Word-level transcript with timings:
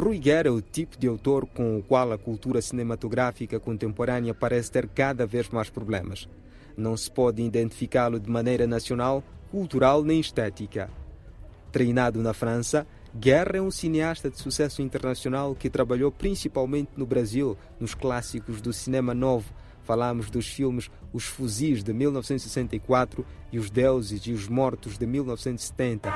Rui 0.00 0.20
é 0.30 0.48
o 0.48 0.60
tipo 0.60 0.96
de 0.96 1.08
autor 1.08 1.44
com 1.44 1.76
o 1.76 1.82
qual 1.82 2.12
a 2.12 2.18
cultura 2.18 2.62
cinematográfica 2.62 3.58
contemporânea 3.58 4.32
parece 4.32 4.70
ter 4.70 4.86
cada 4.86 5.26
vez 5.26 5.48
mais 5.48 5.70
problemas. 5.70 6.28
Não 6.76 6.96
se 6.96 7.10
pode 7.10 7.42
identificá-lo 7.42 8.20
de 8.20 8.30
maneira 8.30 8.64
nacional, 8.64 9.24
cultural 9.50 10.04
nem 10.04 10.20
estética. 10.20 10.88
Treinado 11.72 12.22
na 12.22 12.32
França, 12.32 12.86
Guerra 13.12 13.56
é 13.56 13.60
um 13.60 13.72
cineasta 13.72 14.30
de 14.30 14.38
sucesso 14.38 14.82
internacional 14.82 15.56
que 15.56 15.68
trabalhou 15.68 16.12
principalmente 16.12 16.90
no 16.96 17.04
Brasil, 17.04 17.58
nos 17.80 17.92
clássicos 17.92 18.60
do 18.60 18.72
cinema 18.72 19.12
novo. 19.12 19.52
Falamos 19.82 20.30
dos 20.30 20.46
filmes 20.46 20.88
Os 21.12 21.24
Fuzis 21.24 21.82
de 21.82 21.92
1964 21.92 23.26
e 23.50 23.58
Os 23.58 23.68
Deuses 23.68 24.22
e 24.26 24.32
os 24.32 24.46
Mortos 24.46 24.96
de 24.96 25.06
1970. 25.06 26.08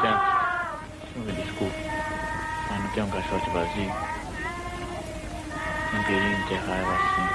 Gente, 0.00 1.26
me 1.26 1.32
desculpe, 1.32 1.87
não 2.88 2.94
tem 2.94 3.02
um 3.02 3.10
caixote 3.10 3.50
vazio. 3.50 3.94
Não 5.92 6.02
queria 6.04 6.38
enterrar 6.38 6.78
ela 6.78 6.94
assim. 6.94 7.28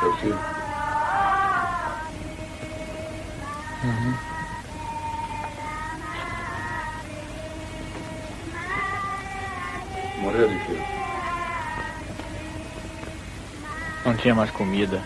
Seu 0.00 0.12
filho? 0.16 0.40
Uhum. 3.84 4.33
Não 14.04 14.14
tinha 14.16 14.34
mais 14.34 14.50
comida. 14.50 15.02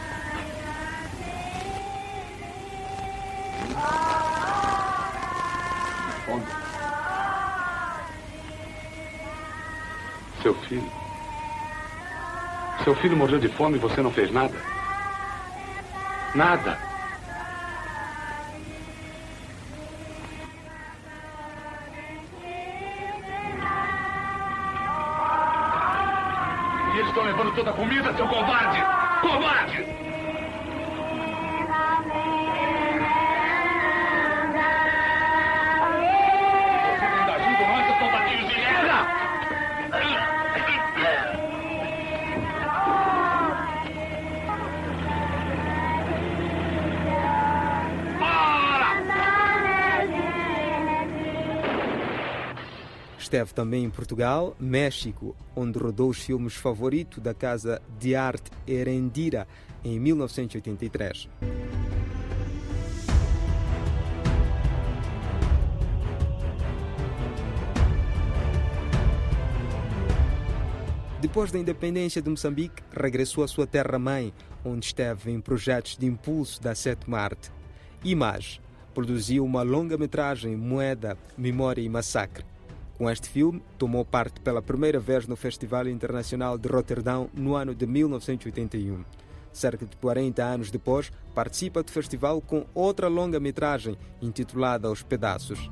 Seu 10.43 10.55
filho? 10.55 10.91
Seu 12.85 12.95
filho 12.97 13.17
morreu 13.17 13.39
de 13.39 13.49
fome 13.49 13.77
e 13.77 13.81
você 13.81 14.01
não 14.03 14.11
fez 14.11 14.33
nada? 14.33 14.57
Nada. 16.35 16.88
Eles 26.99 27.09
estão 27.11 27.25
levando 27.25 27.55
toda 27.55 27.71
a 27.71 27.75
comida, 27.75 28.13
seu 28.15 28.27
covarde! 28.27 28.83
Covarde! 29.23 30.08
Esteve 53.19 53.53
também 53.53 53.85
em 53.85 53.91
Portugal, 53.91 54.57
México, 54.61 55.35
onde 55.55 55.77
rodou 55.79 56.09
os 56.11 56.21
filmes 56.21 56.55
favorito 56.55 57.21
da 57.21 57.35
Casa 57.35 57.83
de 57.99 58.15
Arte 58.15 58.51
Erendira 58.67 59.47
em 59.85 59.99
1983. 59.99 61.29
Depois 71.21 71.51
da 71.51 71.59
independência 71.59 72.23
de 72.23 72.31
Moçambique, 72.31 72.83
regressou 72.97 73.43
à 73.43 73.49
sua 73.49 73.67
terra-mãe, 73.67 74.33
onde 74.65 74.87
esteve 74.87 75.33
em 75.33 75.41
projetos 75.41 75.97
de 75.97 76.07
impulso 76.07 76.63
da 76.63 76.77
sétima 76.77 77.19
arte. 77.19 77.51
Image 78.05 78.61
produziu 78.95 79.45
uma 79.45 79.63
longa-metragem 79.63 80.57
Moeda, 80.57 81.19
Memória 81.37 81.83
e 81.83 81.89
Massacre. 81.89 82.45
Com 82.99 83.09
este 83.09 83.29
filme, 83.29 83.63
tomou 83.79 84.05
parte 84.05 84.41
pela 84.41 84.61
primeira 84.61 84.99
vez 84.99 85.29
no 85.29 85.37
Festival 85.37 85.87
Internacional 85.87 86.59
de 86.59 86.69
Roterdão 86.69 87.31
no 87.33 87.55
ano 87.55 87.73
de 87.73 87.87
1981. 87.87 89.05
Cerca 89.53 89.87
de 89.87 89.97
40 89.97 90.43
anos 90.43 90.69
depois, 90.69 91.13
participa 91.33 91.81
do 91.85 91.93
festival 91.93 92.41
com 92.41 92.67
outra 92.75 93.07
longa-metragem 93.07 93.97
intitulada 94.21 94.91
Os 94.91 95.05
Pedaços. 95.05 95.71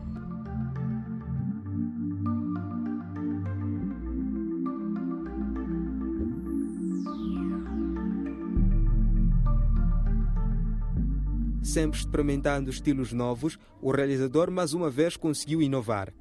Sempre 11.61 11.99
experimentando 11.99 12.71
estilos 12.71 13.13
novos, 13.13 13.59
o 13.83 13.91
realizador 13.91 14.49
mais 14.49 14.73
uma 14.73 14.89
vez 14.89 15.17
conseguiu 15.17 15.61
inovar. 15.61 16.13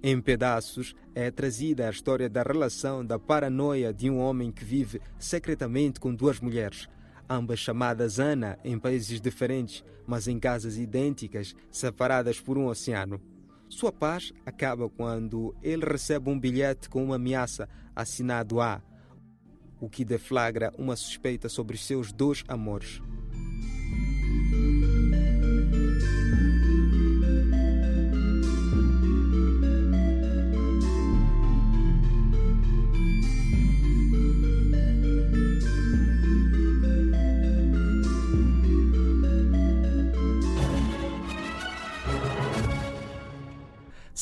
Em 0.00 0.20
pedaços 0.20 0.94
é 1.12 1.28
trazida 1.28 1.88
a 1.88 1.90
história 1.90 2.28
da 2.28 2.42
relação 2.42 3.04
da 3.04 3.18
paranoia 3.18 3.92
de 3.92 4.08
um 4.08 4.18
homem 4.18 4.52
que 4.52 4.64
vive 4.64 5.00
secretamente 5.18 5.98
com 5.98 6.14
duas 6.14 6.38
mulheres, 6.38 6.88
ambas 7.28 7.58
chamadas 7.58 8.20
Ana 8.20 8.56
em 8.64 8.78
países 8.78 9.20
diferentes, 9.20 9.84
mas 10.06 10.28
em 10.28 10.38
casas 10.38 10.78
idênticas, 10.78 11.52
separadas 11.68 12.40
por 12.40 12.56
um 12.56 12.68
oceano. 12.68 13.20
Sua 13.68 13.90
paz 13.90 14.32
acaba 14.46 14.88
quando 14.88 15.54
ele 15.60 15.84
recebe 15.84 16.30
um 16.30 16.38
bilhete 16.38 16.88
com 16.88 17.04
uma 17.04 17.16
ameaça 17.16 17.68
assinado 17.94 18.60
A, 18.60 18.80
o 19.80 19.90
que 19.90 20.04
deflagra 20.04 20.72
uma 20.78 20.94
suspeita 20.94 21.48
sobre 21.48 21.76
seus 21.76 22.12
dois 22.12 22.44
amores. 22.46 23.02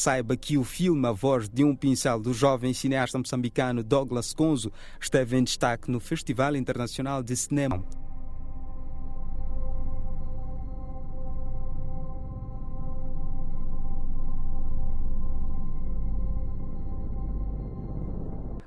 Saiba 0.07 0.37
que 0.37 0.57
o 0.57 0.63
filme 0.63 1.05
A 1.09 1.11
Voz 1.11 1.49
de 1.49 1.65
um 1.65 1.75
Pincel 1.75 2.21
do 2.21 2.33
jovem 2.33 2.73
cineasta 2.73 3.19
moçambicano 3.19 3.83
Douglas 3.83 4.33
Conzo 4.33 4.71
esteve 5.01 5.37
em 5.37 5.43
destaque 5.43 5.91
no 5.91 5.99
Festival 5.99 6.55
Internacional 6.55 7.25
de 7.25 7.35
Cinema. 7.35 7.85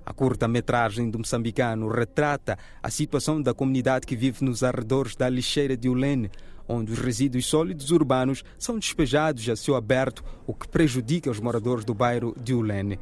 A 0.05 0.13
curta-metragem 0.13 1.09
do 1.09 1.19
moçambicano 1.19 1.87
retrata 1.87 2.59
a 2.83 2.89
situação 2.89 3.41
da 3.41 3.53
comunidade 3.53 4.05
que 4.05 4.17
vive 4.17 4.43
nos 4.43 4.61
arredores 4.61 5.15
da 5.15 5.29
lixeira 5.29 5.77
de 5.77 5.87
Ulene, 5.87 6.29
onde 6.69 6.93
os 6.93 6.99
resíduos 6.99 7.47
sólidos 7.47 7.89
urbanos 7.89 8.43
são 8.59 8.77
despejados 8.77 9.49
a 9.49 9.55
céu 9.55 9.75
aberto, 9.75 10.23
o 10.45 10.53
que 10.53 10.67
prejudica 10.67 11.31
os 11.31 11.39
moradores 11.39 11.83
do 11.83 11.95
bairro 11.95 12.35
de 12.39 12.53
Ulene. 12.53 12.99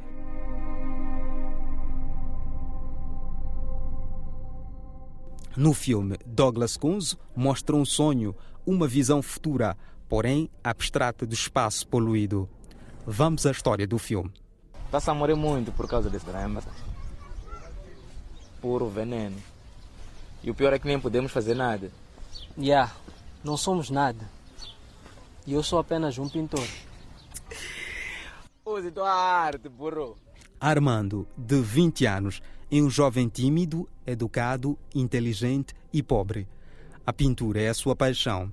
No 5.54 5.74
filme, 5.74 6.16
Douglas 6.24 6.76
Kunz 6.76 7.16
mostra 7.36 7.76
um 7.76 7.84
sonho, 7.84 8.34
uma 8.64 8.88
visão 8.88 9.20
futura, 9.20 9.76
porém 10.08 10.48
abstrata 10.64 11.26
do 11.26 11.34
espaço 11.34 11.86
poluído. 11.86 12.48
Vamos 13.04 13.44
à 13.44 13.50
história 13.50 13.86
do 13.86 13.98
filme. 13.98 14.32
Está-se 14.86 15.10
a 15.10 15.14
morrer 15.14 15.34
muito 15.34 15.72
por 15.72 15.86
causa 15.86 16.08
desse 16.08 16.24
drama. 16.24 16.62
Puro 18.62 18.88
veneno. 18.88 19.36
E 20.42 20.50
o 20.50 20.54
pior 20.54 20.72
é 20.72 20.78
que 20.78 20.86
nem 20.86 20.98
podemos 20.98 21.32
fazer 21.32 21.54
nada. 21.54 21.90
Yeah, 22.56 22.92
não 23.42 23.56
somos 23.56 23.90
nada. 23.90 24.28
E 25.46 25.52
eu 25.52 25.62
sou 25.62 25.78
apenas 25.78 26.18
um 26.18 26.28
pintor. 26.28 26.66
Use 28.64 28.90
tua 28.90 29.10
arte, 29.10 29.68
burro. 29.68 30.16
Armando, 30.60 31.26
de 31.36 31.60
20 31.60 32.06
anos, 32.06 32.42
é 32.70 32.76
um 32.76 32.90
jovem 32.90 33.28
tímido, 33.28 33.88
educado, 34.06 34.78
inteligente 34.94 35.74
e 35.92 36.02
pobre. 36.02 36.46
A 37.06 37.12
pintura 37.12 37.60
é 37.60 37.68
a 37.68 37.74
sua 37.74 37.96
paixão. 37.96 38.52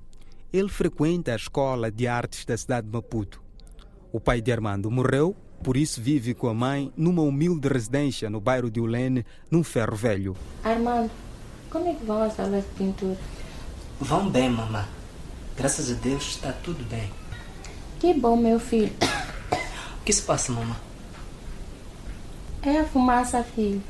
Ele 0.54 0.70
frequenta 0.70 1.34
a 1.34 1.36
escola 1.36 1.92
de 1.92 2.08
artes 2.08 2.46
da 2.46 2.56
cidade 2.56 2.88
de 2.88 2.94
Maputo. 2.94 3.44
O 4.14 4.20
pai 4.22 4.40
de 4.40 4.52
Armando 4.54 4.90
morreu, 4.90 5.36
por 5.62 5.76
isso 5.76 6.00
vive 6.02 6.34
com 6.34 6.48
a 6.48 6.54
mãe 6.54 6.94
numa 6.96 7.22
humilde 7.22 7.68
residência 7.68 8.30
no 8.30 8.40
bairro 8.40 8.72
de 8.72 8.80
Ulene, 8.80 9.26
num 9.52 9.64
ferro 9.64 9.96
velho. 9.98 10.38
Armando, 10.64 11.12
Como 11.70 11.90
é 11.90 11.94
que 11.94 12.06
vão 12.06 12.22
as 12.22 12.40
aulas 12.40 12.64
de 12.64 12.70
pintura? 12.72 13.18
Vão 14.00 14.30
bem, 14.30 14.50
mamã. 14.50 14.86
Graças 15.56 15.90
a 15.90 15.94
Deus 15.94 16.36
está 16.36 16.52
tudo 16.52 16.84
bem. 16.90 17.10
Que 18.00 18.14
bom, 18.14 18.36
meu 18.36 18.60
filho. 18.60 18.92
O 20.02 20.04
que 20.04 20.12
se 20.12 20.22
passa, 20.22 20.52
mamã? 20.52 20.76
É 22.62 22.80
a 22.80 22.86
fumaça, 22.86 23.42
filho, 23.44 23.82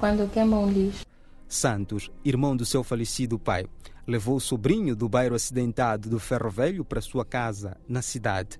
quando 0.00 0.28
queimam 0.30 0.68
lixo. 0.70 1.04
Santos, 1.48 2.10
irmão 2.24 2.56
do 2.56 2.66
seu 2.66 2.82
falecido 2.82 3.38
pai, 3.38 3.66
levou 4.06 4.36
o 4.36 4.40
sobrinho 4.40 4.96
do 4.96 5.08
bairro 5.08 5.34
acidentado 5.34 6.08
do 6.08 6.18
Ferro 6.18 6.50
Velho 6.50 6.84
para 6.84 7.00
sua 7.00 7.24
casa, 7.24 7.76
na 7.88 8.02
cidade. 8.02 8.58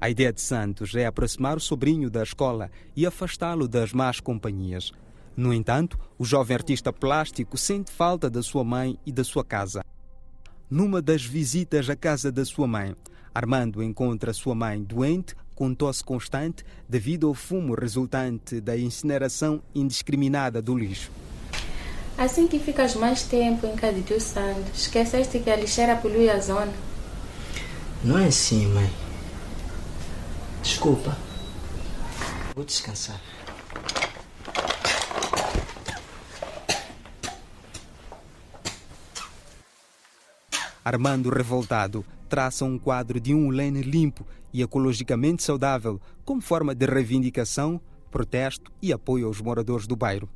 A 0.00 0.08
ideia 0.10 0.32
de 0.32 0.40
Santos 0.40 0.94
é 0.94 1.06
aproximar 1.06 1.58
o 1.58 1.60
sobrinho 1.60 2.10
da 2.10 2.22
escola 2.22 2.70
e 2.96 3.06
afastá-lo 3.06 3.68
das 3.68 3.92
más 3.92 4.18
companhias. 4.18 4.90
No 5.36 5.52
entanto, 5.52 5.98
o 6.18 6.24
jovem 6.24 6.56
artista 6.56 6.92
plástico 6.92 7.56
sente 7.56 7.92
falta 7.92 8.28
da 8.28 8.42
sua 8.42 8.64
mãe 8.64 8.98
e 9.06 9.12
da 9.12 9.22
sua 9.22 9.44
casa. 9.44 9.84
Numa 10.70 11.02
das 11.02 11.24
visitas 11.24 11.90
à 11.90 11.96
casa 11.96 12.30
da 12.30 12.44
sua 12.44 12.64
mãe, 12.64 12.94
Armando 13.34 13.82
encontra 13.82 14.32
sua 14.32 14.54
mãe 14.54 14.80
doente 14.80 15.34
com 15.52 15.74
tosse 15.74 16.04
constante 16.04 16.64
devido 16.88 17.26
ao 17.26 17.34
fumo 17.34 17.74
resultante 17.74 18.60
da 18.60 18.78
incineração 18.78 19.60
indiscriminada 19.74 20.62
do 20.62 20.78
lixo. 20.78 21.10
Assim 22.16 22.46
que 22.46 22.60
ficas 22.60 22.94
mais 22.94 23.24
tempo 23.24 23.66
em 23.66 23.74
casa 23.74 23.94
de 23.94 24.02
teu 24.02 24.20
santo, 24.20 24.70
esqueceste 24.72 25.40
que 25.40 25.50
a 25.50 25.56
lixeira 25.56 25.96
polui 25.96 26.30
a 26.30 26.38
zona. 26.38 26.72
Não 28.04 28.16
é 28.16 28.26
assim, 28.26 28.66
mãe. 28.68 28.90
Desculpa. 30.62 31.18
Vou 32.54 32.64
descansar. 32.64 33.20
Armando 40.84 41.28
revoltado 41.28 42.04
traça 42.28 42.64
um 42.64 42.78
quadro 42.78 43.20
de 43.20 43.34
um 43.34 43.50
Lene 43.50 43.82
limpo 43.82 44.26
e 44.52 44.62
ecologicamente 44.62 45.42
saudável 45.42 46.00
como 46.24 46.40
forma 46.40 46.74
de 46.74 46.86
reivindicação, 46.86 47.80
protesto 48.10 48.72
e 48.80 48.92
apoio 48.92 49.26
aos 49.26 49.40
moradores 49.40 49.86
do 49.86 49.96
bairro. 49.96 50.28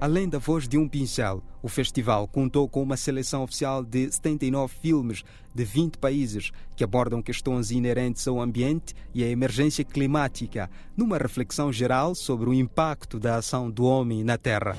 Além 0.00 0.28
da 0.28 0.38
voz 0.38 0.66
de 0.66 0.76
um 0.76 0.88
pincel, 0.88 1.40
o 1.62 1.68
festival 1.68 2.26
contou 2.26 2.68
com 2.68 2.82
uma 2.82 2.96
seleção 2.96 3.44
oficial 3.44 3.84
de 3.84 4.10
79 4.10 4.74
filmes 4.82 5.22
de 5.54 5.64
20 5.64 5.96
países 5.96 6.50
que 6.74 6.82
abordam 6.82 7.22
questões 7.22 7.70
inerentes 7.70 8.26
ao 8.26 8.40
ambiente 8.40 8.96
e 9.14 9.22
à 9.22 9.28
emergência 9.28 9.84
climática, 9.84 10.68
numa 10.96 11.18
reflexão 11.18 11.72
geral 11.72 12.16
sobre 12.16 12.50
o 12.50 12.54
impacto 12.54 13.20
da 13.20 13.36
ação 13.36 13.70
do 13.70 13.84
homem 13.84 14.24
na 14.24 14.36
Terra. 14.36 14.76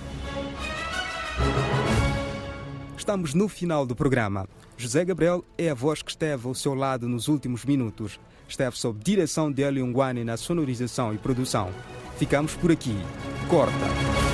Estamos 3.03 3.33
no 3.33 3.49
final 3.49 3.85
do 3.85 3.93
programa. 3.93 4.47
José 4.77 5.03
Gabriel 5.03 5.43
é 5.57 5.69
a 5.69 5.73
voz 5.73 6.01
que 6.01 6.09
esteve 6.09 6.47
ao 6.47 6.55
seu 6.55 6.73
lado 6.73 7.05
nos 7.05 7.27
últimos 7.27 7.65
minutos. 7.65 8.17
Esteve 8.47 8.77
sob 8.77 8.97
direção 9.03 9.51
de 9.51 9.61
Elion 9.61 9.91
Guane 9.91 10.23
na 10.23 10.37
sonorização 10.37 11.13
e 11.13 11.17
produção. 11.17 11.69
Ficamos 12.17 12.55
por 12.55 12.71
aqui. 12.71 12.95
Corta. 13.49 14.32